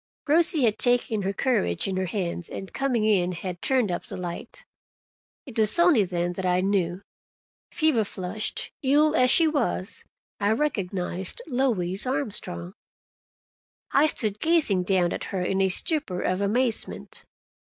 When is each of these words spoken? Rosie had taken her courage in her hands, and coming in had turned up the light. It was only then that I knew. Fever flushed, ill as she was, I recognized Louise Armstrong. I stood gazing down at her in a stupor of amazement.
Rosie 0.27 0.63
had 0.63 0.79
taken 0.79 1.21
her 1.21 1.31
courage 1.31 1.87
in 1.87 1.95
her 1.95 2.07
hands, 2.07 2.49
and 2.49 2.73
coming 2.73 3.05
in 3.05 3.33
had 3.33 3.61
turned 3.61 3.91
up 3.91 4.05
the 4.05 4.17
light. 4.17 4.65
It 5.45 5.59
was 5.59 5.77
only 5.77 6.03
then 6.03 6.33
that 6.33 6.43
I 6.47 6.59
knew. 6.61 7.03
Fever 7.71 8.03
flushed, 8.03 8.71
ill 8.81 9.15
as 9.15 9.29
she 9.29 9.47
was, 9.47 10.03
I 10.39 10.53
recognized 10.53 11.43
Louise 11.45 12.07
Armstrong. 12.07 12.73
I 13.91 14.07
stood 14.07 14.39
gazing 14.39 14.85
down 14.85 15.13
at 15.13 15.25
her 15.25 15.41
in 15.43 15.61
a 15.61 15.69
stupor 15.69 16.23
of 16.23 16.41
amazement. 16.41 17.23